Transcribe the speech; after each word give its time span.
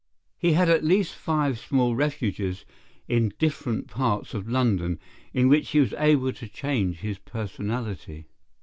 He 0.39 0.53
had 0.53 0.67
at 0.67 0.83
least 0.83 1.13
five 1.13 1.59
small 1.59 1.95
refuges 1.95 2.65
in 3.07 3.33
different 3.37 3.87
parts 3.87 4.33
of 4.33 4.49
London, 4.49 4.99
in 5.31 5.47
which 5.47 5.69
he 5.69 5.79
was 5.79 5.93
able 5.95 6.33
to 6.33 6.47
change 6.49 7.01
his 7.01 7.19
personality. 7.19 8.25